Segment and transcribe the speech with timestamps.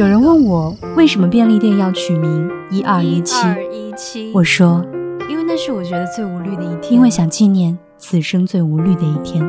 [0.00, 4.32] 有人问我为什么便利店要取名一二一七？
[4.32, 4.82] 我说，
[5.28, 5.44] 因为。
[5.46, 9.44] 那是我觉得最无虑的一天，因为想纪念此生最无虑的一天。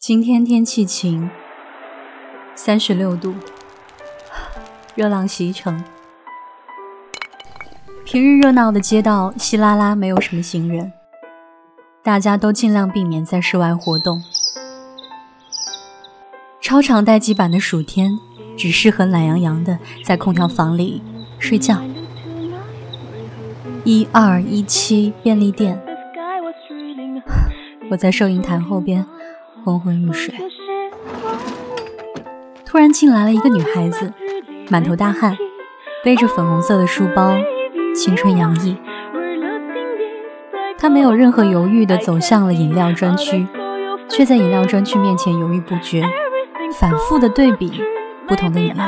[0.00, 1.30] 今天天气晴，
[2.56, 3.32] 三十六度，
[4.96, 5.84] 热浪袭城。
[8.04, 10.90] 平日热闹的街道稀拉拉，没有什么行人，
[12.08, 14.22] 大家都尽量避免在室外活动。
[16.58, 18.18] 超长待机版的暑天。
[18.56, 21.00] 只适合懒洋洋的在空调房里
[21.38, 21.80] 睡觉。
[23.84, 25.80] 一二一七便利店，
[27.88, 29.06] 我在收银台后边
[29.64, 30.34] 昏昏欲睡。
[32.64, 34.12] 突然进来了一个女孩子，
[34.68, 35.36] 满头大汗，
[36.02, 37.36] 背着粉红色的书包，
[37.94, 38.76] 青春洋溢。
[40.78, 43.46] 他没有任何犹豫地走向了饮料专区，
[44.08, 46.04] 却在饮料专区面前犹豫不决，
[46.78, 47.82] 反复的对比。
[48.28, 48.84] 不同的饮料，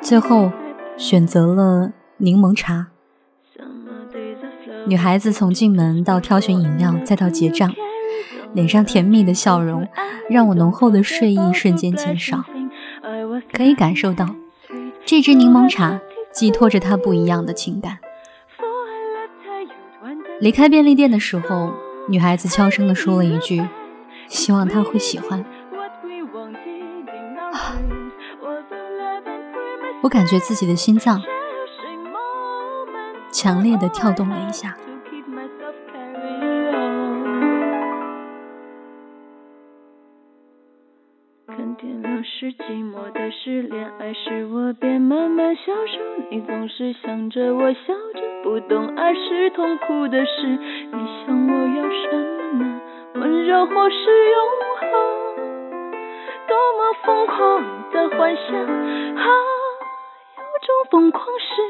[0.00, 0.50] 最后
[0.96, 2.88] 选择了柠檬茶。
[4.84, 7.72] 女孩子从进门到挑选饮料，再到结账，
[8.52, 9.86] 脸上甜蜜的笑容，
[10.28, 12.42] 让我浓厚的睡意瞬间减少。
[13.52, 14.26] 可以感受到，
[15.04, 16.00] 这支柠檬茶
[16.32, 17.98] 寄托着她不一样的情感。
[20.40, 21.72] 离开便利店的时候，
[22.08, 23.66] 女孩子悄声地说了一句
[24.28, 25.44] ：“希望他会喜欢。”
[30.00, 31.20] 我感觉自己的心脏
[33.32, 34.76] 强烈的跳动了一下。
[43.30, 46.00] 是，恋爱时我便慢慢消瘦。
[46.30, 50.46] 你总是想着我笑着，不懂爱是痛苦的事。
[50.46, 52.16] 你想我要什
[52.54, 52.80] 么？
[53.14, 54.40] 温柔或是永
[54.80, 54.90] 恒？
[56.46, 58.54] 多么疯狂的幻想！
[58.56, 59.24] 啊！
[60.36, 61.62] 有种疯狂是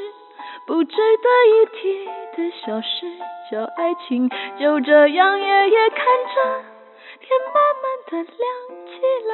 [0.67, 2.05] 不值得一提
[2.37, 3.07] 的小事，
[3.51, 6.65] 叫爱情就这样夜夜看着
[7.21, 8.49] 天慢慢的亮
[8.87, 8.93] 起
[9.27, 9.31] 来，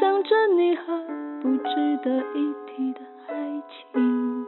[0.00, 3.36] 想着你和不值得一提的爱
[3.68, 4.46] 情。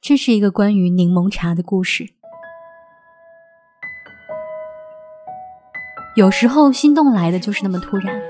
[0.00, 2.10] 这是一个关于柠檬茶的故事。
[6.14, 8.22] 有时候心动来的就是那么突然，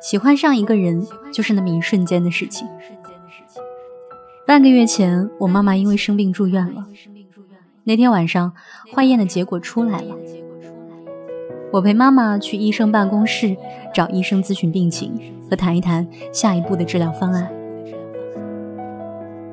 [0.00, 2.68] 喜欢上一个人就是那么一瞬间的事情。
[4.46, 6.86] 半个月前，我妈妈因为生病住院了。
[7.84, 8.52] 那天晚上，
[8.92, 10.14] 化验的结果出来了。
[11.72, 13.56] 我陪妈妈去医生办公室
[13.94, 15.12] 找医生咨询病情
[15.48, 17.50] 和谈一谈下一步的治疗方案。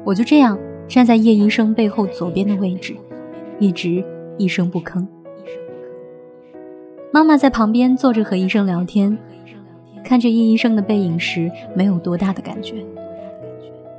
[0.03, 0.57] 我就这样
[0.87, 2.95] 站在叶医生背后左边的位置，
[3.59, 4.03] 一直
[4.37, 5.05] 一声不吭。
[7.13, 9.17] 妈妈在旁边坐着和医生聊天，
[10.03, 12.85] 看着叶医生的背影时没有多大的感觉。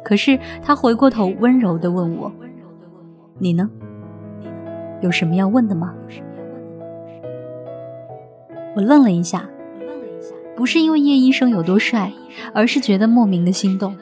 [0.04, 2.32] 可是他回过头温柔地问我
[3.38, 3.68] ：“你呢？
[5.00, 5.94] 有什么要问的吗？”
[8.76, 9.48] 我愣了一下，
[10.54, 12.12] 不是因为叶医生有多帅，
[12.54, 13.96] 而是觉得莫名的心动。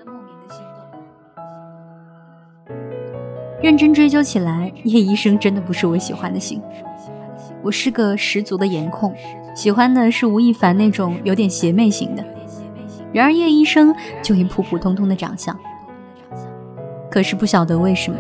[3.63, 6.63] 认真追究起来，叶医生真的不是我喜欢的型。
[7.63, 9.13] 我是个十足的颜控，
[9.55, 12.23] 喜欢的是吴亦凡那种有点邪魅型的。
[13.13, 15.59] 然而叶医生就一普普通通的长相。
[17.11, 18.19] 可是不晓得为什么，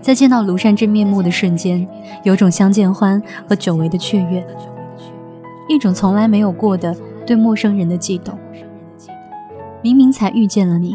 [0.00, 1.86] 在见到庐山真面目的瞬间，
[2.24, 4.46] 有种相见欢和久违的雀跃，
[5.68, 8.38] 一种从来没有过的对陌生人的悸动。
[9.82, 10.94] 明明才遇见了你，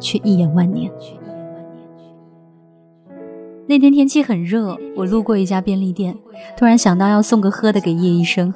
[0.00, 0.90] 却一眼万年。
[3.66, 6.16] 那天天气很热，我路过一家便利店，
[6.56, 8.52] 突然想到要送个喝的给叶医生，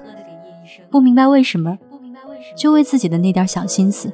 [0.91, 1.79] 不明白为什么，
[2.56, 4.12] 就为自己的那点小心思，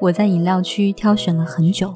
[0.00, 1.94] 我在饮料区挑选了很久，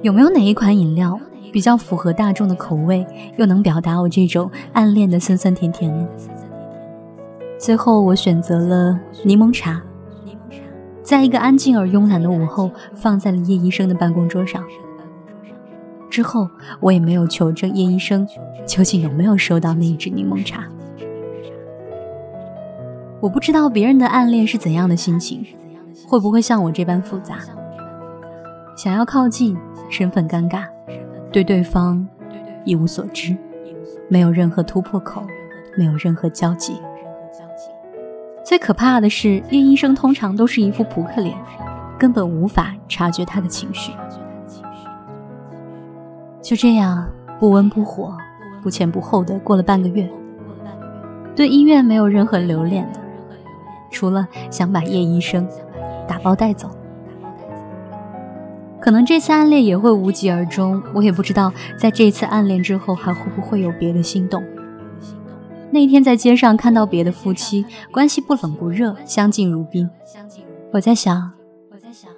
[0.00, 1.18] 有没有哪一款饮料
[1.52, 3.04] 比较符合大众的口味，
[3.36, 6.06] 又能表达我这种暗恋的酸酸甜甜呢？
[7.58, 9.82] 最后我选择了柠檬茶，
[11.02, 14.62] 在一个安静而慵懒的午后，放在了叶医生的办公桌上。
[16.08, 16.48] 之后，
[16.78, 18.26] 我也没有求证叶医生
[18.66, 20.64] 究竟有没有收到那一支柠檬茶。
[23.20, 25.44] 我不知道别人的暗恋是怎样的心情，
[26.06, 27.38] 会不会像我这般复杂？
[28.76, 29.58] 想要靠近，
[29.88, 30.64] 身份尴尬，
[31.32, 32.06] 对对方
[32.64, 33.36] 一无所知，
[34.08, 35.22] 没有任何突破口，
[35.76, 36.80] 没有任何交集。
[38.44, 41.36] 最可怕的是，叶医生通常都是一副扑克脸，
[41.98, 43.92] 根本无法察觉他的情绪。
[46.40, 47.06] 就这样，
[47.38, 48.16] 不温不火，
[48.62, 50.08] 不前不后的过了半个月，
[51.36, 53.00] 对医院没有任何留恋的。
[53.90, 55.46] 除了想把叶医生
[56.06, 56.70] 打包带走，
[58.80, 60.82] 可能这次暗恋也会无疾而终。
[60.94, 64.42] 我也不知道，在这次暗恋之后还会不会有别的心动。
[65.70, 69.90] 那天在街上看到别的夫妻，关系不冷不热，相敬如宾。
[70.72, 71.32] 我在想，
[71.70, 72.10] 我在想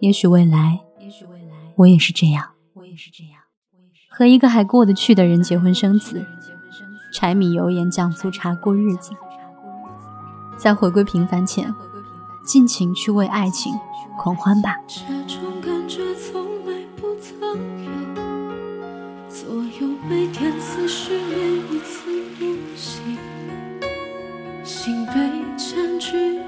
[0.00, 3.40] 也许未来，也许未来，我也是这样我也是这样，
[4.08, 6.24] 和一个还过得去的人结婚生子，
[7.12, 9.12] 柴米油盐酱醋茶过日子。
[10.56, 11.74] 在回归平凡前，
[12.46, 13.72] 尽情去为爱情
[14.22, 14.78] 狂欢吧。
[14.86, 17.90] 这种感觉从来不曾有，
[19.28, 21.34] 左右每天思绪每
[21.74, 22.08] 一次
[22.38, 23.00] 呼吸，
[24.62, 25.14] 心被
[25.56, 26.38] 占据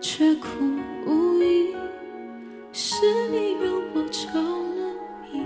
[0.00, 0.48] 却苦
[1.06, 1.76] 无依，
[2.72, 2.96] 是
[3.30, 4.92] 你让我着了
[5.32, 5.44] 迷，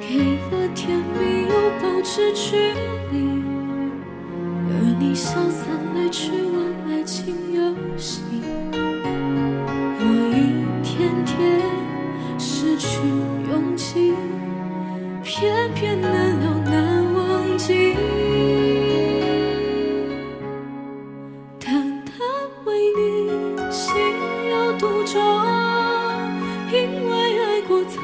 [0.00, 1.52] 给了甜蜜又
[1.82, 2.54] 保持距
[3.10, 3.42] 离。
[4.68, 4.70] 而
[5.00, 8.22] 你消散来去玩爱情游戏，
[12.86, 13.00] 去
[13.50, 14.14] 勇气，
[15.24, 17.96] 偏偏难了难忘记。
[21.58, 21.74] 淡
[22.04, 22.14] 淡
[22.64, 23.02] 为你
[23.72, 23.92] 心
[24.50, 25.20] 有独钟，
[26.70, 26.74] 因
[27.10, 27.10] 为
[27.42, 27.96] 爱过才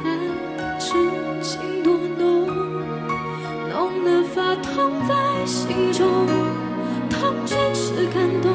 [0.80, 0.92] 知
[1.40, 2.48] 情多浓，
[3.70, 5.14] 浓得发痛在
[5.46, 6.26] 心中。
[7.08, 8.50] 痛全是感动，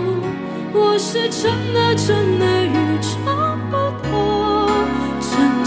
[0.74, 3.16] 我是真的真的与众
[3.72, 4.68] 不同，
[5.22, 5.64] 真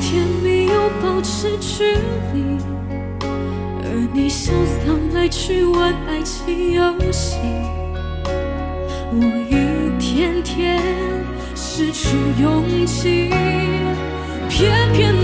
[0.00, 1.84] 甜蜜又保持距
[2.32, 2.56] 离，
[3.22, 7.36] 而你潇洒来去玩爱情游戏，
[9.12, 9.20] 我
[9.50, 9.52] 一
[10.00, 10.80] 天天
[11.54, 13.28] 失去勇气，
[14.48, 15.14] 偏偏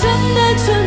[0.00, 0.83] 真的成